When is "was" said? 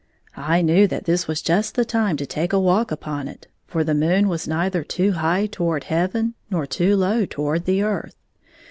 1.27-1.43, 4.27-4.47